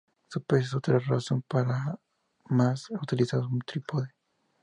[0.29, 1.43] Su peso es otra razón
[2.49, 4.09] más para utilizar un trípode.